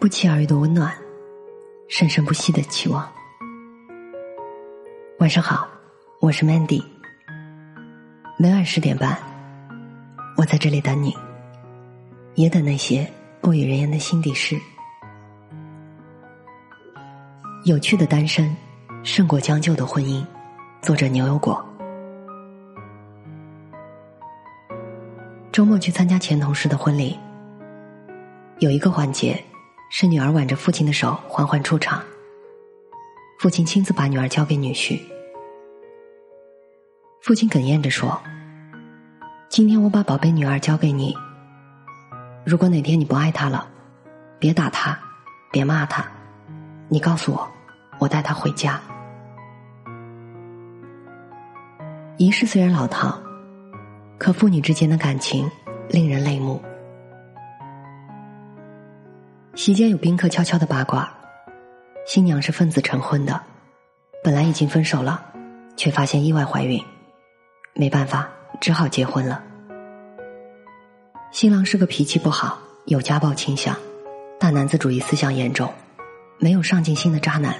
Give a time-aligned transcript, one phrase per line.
[0.00, 0.90] 不期而遇的温暖，
[1.86, 3.06] 生生不息的期望。
[5.18, 5.68] 晚上好，
[6.20, 6.82] 我是 Mandy。
[8.38, 9.14] 每晚十点半，
[10.38, 11.14] 我在这里等你，
[12.34, 13.06] 也等那些
[13.42, 14.58] 不语人言的心底事。
[17.66, 18.56] 有趣的单身，
[19.02, 20.24] 胜过将就的婚姻。
[20.80, 21.62] 作者牛油果。
[25.52, 27.18] 周末去参加前同事的婚礼，
[28.60, 29.38] 有一个环节
[29.92, 32.00] 是女儿挽着父亲的手缓缓出场，
[33.40, 35.00] 父亲亲自把女儿交给女婿。
[37.20, 38.22] 父亲哽咽着说
[39.50, 41.12] ：“今天我把宝贝女儿交给你，
[42.46, 43.68] 如果哪天你不爱她了，
[44.38, 44.96] 别打她，
[45.50, 46.06] 别骂她，
[46.88, 47.50] 你告诉我，
[47.98, 48.80] 我带她回家。”
[52.16, 53.20] 仪式虽然老套，
[54.18, 55.50] 可父女之间的感情
[55.88, 56.38] 令人泪
[59.62, 61.12] 席间有宾客悄悄的八卦，
[62.06, 63.38] 新娘是奉子成婚的，
[64.24, 65.22] 本来已经分手了，
[65.76, 66.82] 却发现意外怀孕，
[67.74, 68.26] 没办法，
[68.58, 69.44] 只好结婚了。
[71.30, 73.76] 新郎是个脾气不好、有家暴倾向、
[74.38, 75.70] 大男子主义思想严重、
[76.38, 77.54] 没有上进心的渣男。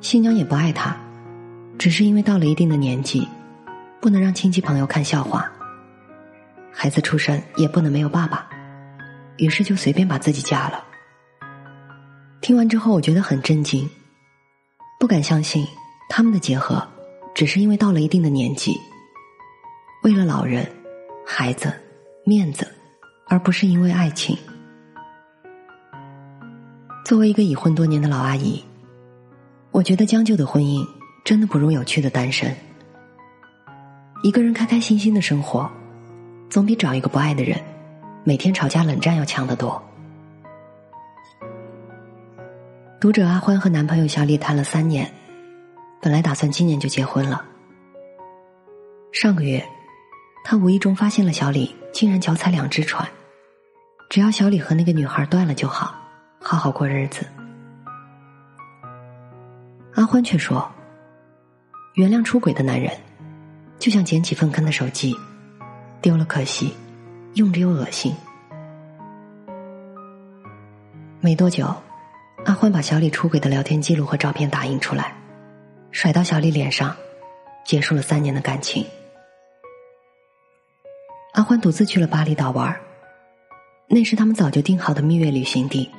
[0.00, 0.96] 新娘也不爱他。
[1.78, 3.28] 只是因为到了一定的年纪，
[4.00, 5.48] 不能让亲戚朋友看笑话，
[6.72, 8.48] 孩子出生也不能没有爸爸，
[9.36, 10.84] 于是就随便把自己嫁了。
[12.40, 13.88] 听完之后，我觉得很震惊，
[15.00, 15.66] 不敢相信
[16.08, 16.86] 他们的结合
[17.34, 18.74] 只是因为到了一定的年纪，
[20.02, 20.70] 为了老人、
[21.26, 21.72] 孩子、
[22.24, 22.66] 面子，
[23.26, 24.36] 而不是因为爱情。
[27.04, 28.62] 作为一个已婚多年的老阿姨，
[29.70, 30.86] 我觉得将就的婚姻。
[31.24, 32.54] 真的不如有趣的单身。
[34.22, 35.70] 一个人开开心心的生活，
[36.50, 37.58] 总比找一个不爱的人，
[38.26, 39.82] 每天吵架冷战要强得多。
[42.98, 45.12] 读者阿欢和男朋友小李谈了三年，
[46.00, 47.44] 本来打算今年就结婚了。
[49.12, 49.62] 上个月，
[50.42, 53.06] 他无意中发现了小李竟然脚踩两只船，
[54.08, 55.94] 只要小李和那个女孩断了就好，
[56.40, 57.26] 好好过日子。
[59.94, 60.66] 阿欢却说。
[61.92, 62.90] 原谅出轨的男人，
[63.78, 65.14] 就像捡起粪坑的手机，
[66.00, 66.74] 丢了可惜，
[67.34, 68.14] 用着又恶心。
[71.20, 71.74] 没多久，
[72.44, 75.16] 阿欢把小李出轨的聊天记录和照片打印出来，
[75.90, 76.94] 甩到小李脸上，
[77.64, 78.86] 结束了三年的感情。
[81.32, 82.78] 阿欢独自去了巴厘岛玩，
[83.88, 85.90] 那是他们早就定好的蜜月旅行地。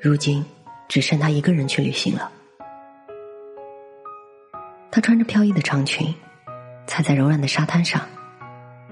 [0.00, 0.44] 如今，
[0.86, 2.30] 只剩他一个人去旅行了。
[4.92, 6.14] 她穿着飘逸的长裙，
[6.86, 8.00] 踩在柔软的沙滩上，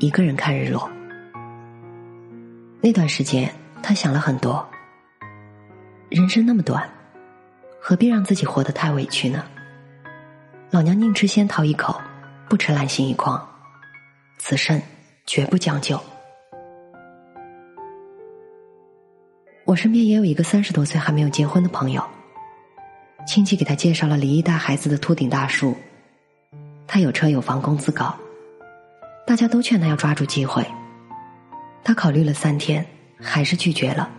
[0.00, 0.90] 一个人看日落。
[2.84, 3.50] 那段时间，
[3.82, 4.62] 他想了很多。
[6.10, 6.86] 人生那么短，
[7.80, 9.42] 何必让自己活得太委屈呢？
[10.70, 11.98] 老娘宁吃仙桃一口，
[12.46, 13.42] 不吃烂心一筐。
[14.36, 14.78] 此生
[15.24, 15.98] 绝不将就。
[19.64, 22.04] 我身边也有一个三十多岁还没有结婚的朋友。
[23.26, 25.74] 亲戚给他介绍了离异带孩子的秃顶大叔，
[26.86, 28.14] 他有车有房，工资高，
[29.26, 30.62] 大家都劝他要抓住机会。
[31.84, 32.84] 他考虑了三天，
[33.20, 34.10] 还是拒绝了。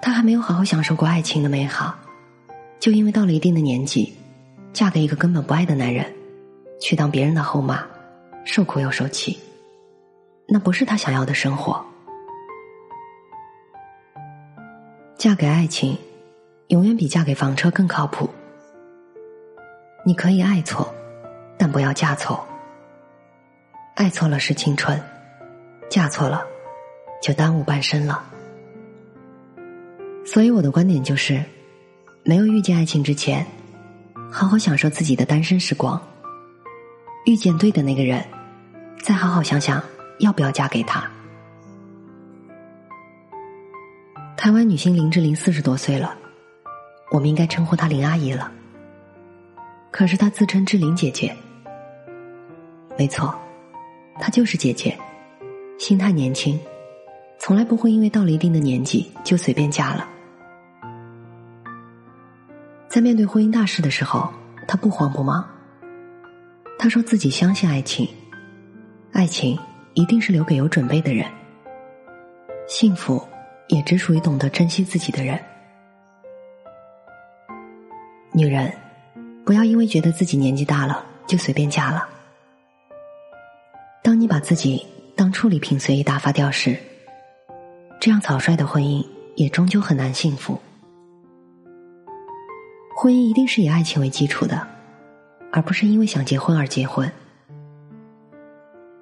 [0.00, 1.94] 他还没有好好享受过爱情的美好，
[2.78, 4.14] 就因为到了一定的年纪，
[4.72, 6.10] 嫁给一个根本不爱的男人，
[6.80, 7.84] 去当别人的后妈，
[8.44, 9.38] 受苦又受气，
[10.46, 11.84] 那不是他想要的生活。
[15.18, 15.98] 嫁给爱情。
[16.68, 18.28] 永远比嫁给房车更靠谱。
[20.04, 20.92] 你可以爱错，
[21.58, 22.44] 但不要嫁错。
[23.94, 24.98] 爱错了是青春，
[25.94, 26.44] 嫁错了
[27.22, 28.24] 就耽误半生了。
[30.26, 31.40] 所以我的观点就是，
[32.24, 33.46] 没有遇见爱情之前，
[34.28, 36.02] 好好享受自己的单身时光。
[37.26, 38.26] 遇见对的那个人，
[39.04, 39.80] 再好好想想
[40.18, 41.08] 要不要嫁给他。
[44.36, 46.18] 台湾女星林志玲四十多岁了。
[47.12, 48.50] 我们应该称呼她林阿姨了。
[49.92, 51.36] 可是她自称志玲姐姐，
[52.98, 53.32] 没错，
[54.18, 54.98] 她就是姐姐，
[55.78, 56.58] 心态年轻，
[57.38, 60.08] 从来不会因为到了一定的年纪就随便嫁了。
[62.88, 64.32] 在面对婚姻大事的时候，
[64.68, 65.44] 她不慌不忙。
[66.78, 68.08] 她说自己相信爱情，
[69.12, 69.58] 爱情
[69.94, 71.28] 一定是留给有准备的人，
[72.68, 73.20] 幸福
[73.68, 75.38] 也只属于懂得珍惜自己的人。
[78.32, 78.72] 女人，
[79.44, 82.08] 不要因为觉得自己年纪大了就随便嫁了。
[84.02, 84.86] 当你把自己
[85.16, 86.76] 当处理品随意打发掉时，
[88.00, 89.06] 这样草率的婚姻
[89.36, 90.60] 也终究很难幸福。
[92.96, 94.66] 婚姻一定是以爱情为基础的，
[95.52, 97.10] 而不是因为想结婚而结婚。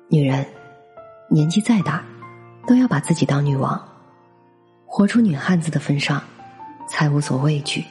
[0.08, 0.46] 女人
[1.30, 2.04] 年纪再大，
[2.66, 3.82] 都要把自己当女王，
[4.84, 6.22] 活出女汉子的份上，
[6.86, 7.84] 才无所畏惧。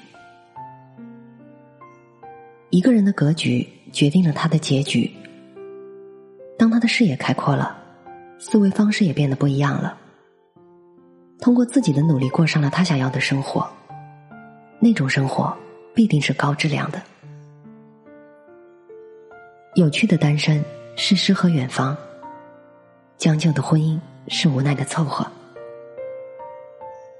[2.70, 5.12] 一个人的格局决定了他的结局。
[6.58, 7.81] 当他的视野开阔了，
[8.44, 9.96] 思维方式也变得不一样了。
[11.40, 13.70] 通过自己的努力过上了他想要的生活，
[14.80, 15.56] 那种生活
[15.94, 17.00] 必定是高质量的。
[19.76, 20.64] 有趣的单身
[20.96, 21.96] 是诗和远方，
[23.16, 25.24] 将就的婚姻是无奈的凑合。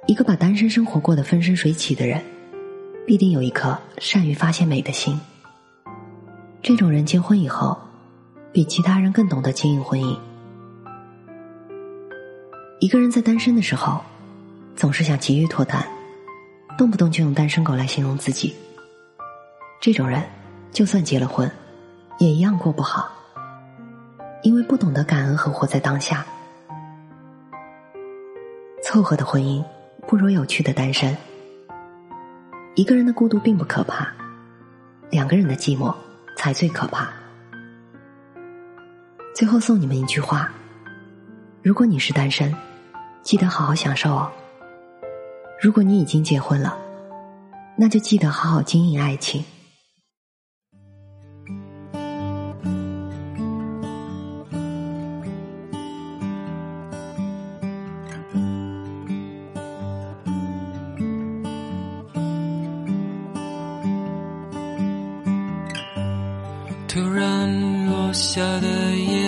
[0.08, 2.20] 一个把单身生活过得风生水起的人，
[3.06, 5.22] 必定有一颗善于发现美的心。
[6.64, 7.78] 这种人结婚以后。
[8.54, 10.20] 比其他人更懂得经营婚姻。
[12.82, 14.04] 一个人在单身的时候，
[14.76, 15.88] 总是想急于脱单，
[16.80, 18.56] 动不动就用单身狗来形容自己。
[19.80, 20.28] 这种人，
[20.72, 21.50] 就算结了婚，
[22.18, 23.08] 也一样过不好，
[24.42, 26.26] 因为不懂得感恩和活在当下。
[28.84, 29.64] 凑合的婚姻
[30.08, 31.16] 不如有趣的单身。
[32.74, 34.12] 一个人的孤独并不可怕，
[35.12, 35.94] 两个人的寂寞
[36.36, 37.10] 才最可怕。
[39.36, 40.52] 最后送你们一句话：
[41.62, 42.52] 如果你是单身，
[43.24, 44.30] 记得好好享受哦；
[45.62, 46.78] 如果你已经结婚了，
[47.78, 49.44] 那就记得好好经营爱情。
[66.88, 69.21] 突然落下的夜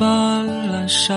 [0.00, 1.14] 斑阑珊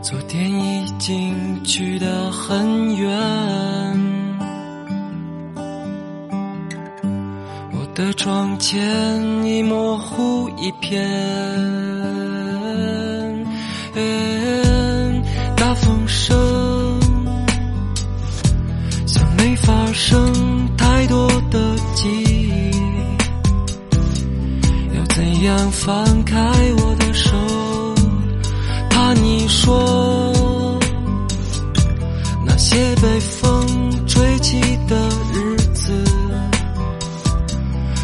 [0.00, 3.10] 昨天已经去得很远。
[7.70, 8.80] 我的窗前
[9.44, 11.06] 已模糊一片
[15.54, 16.98] 大风声
[19.06, 20.29] 像没发生。
[25.50, 26.38] 想放开
[26.78, 27.36] 我的手，
[28.88, 30.78] 怕你说
[32.46, 35.92] 那些被风吹起的日子，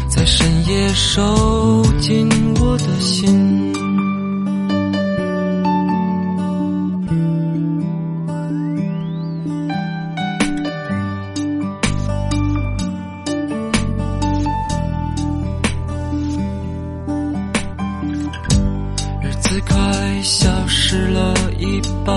[0.09, 2.27] 在深夜收紧
[2.59, 3.56] 我的心。
[19.49, 19.77] 子快
[20.23, 22.13] 消失了一半，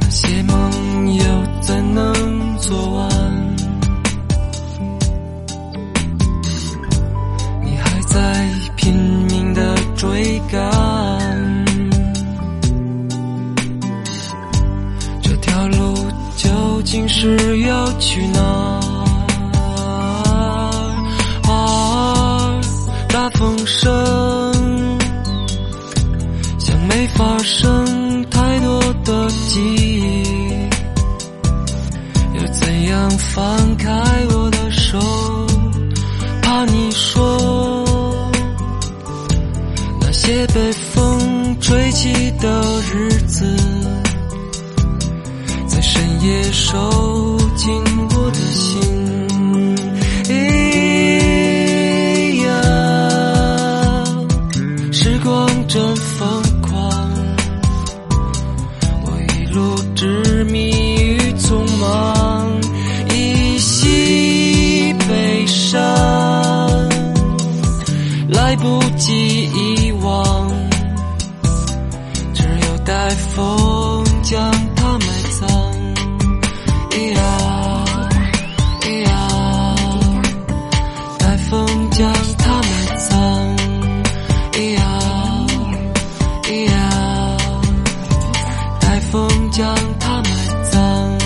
[0.00, 1.24] 那些梦又
[1.60, 3.10] 怎能做完？
[7.62, 11.64] 你还在拼命的追赶，
[15.20, 15.94] 这条路
[16.34, 18.53] 究竟是要去哪？
[33.34, 33.90] 放开
[34.30, 34.96] 我的手？
[36.40, 37.84] 怕你说
[40.00, 42.62] 那些被风吹起的
[42.92, 43.56] 日子。
[45.66, 46.78] 在深夜守
[69.44, 70.48] 遗忘。
[72.34, 75.06] 只有带风将它埋
[75.38, 75.48] 葬
[76.92, 77.84] 一样
[78.86, 79.12] 一样
[81.18, 83.56] 带风将它埋葬
[84.58, 85.46] 一样
[86.50, 86.74] 一样
[88.80, 90.30] 带风将它埋
[90.70, 91.18] 葬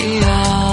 [0.00, 0.65] 一样